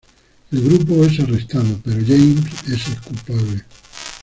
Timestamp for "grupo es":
0.63-1.19